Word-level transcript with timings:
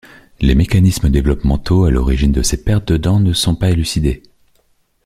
Les 0.39 0.55
mécanismes 0.55 1.11
développementaux 1.11 1.83
à 1.85 1.91
l'origine 1.91 2.31
de 2.31 2.41
ces 2.41 2.63
pertes 2.63 2.87
de 2.87 2.97
dents 2.97 3.19
ne 3.19 3.33
sont 3.33 3.53
pas 3.53 3.69
élucidés. 3.69 4.23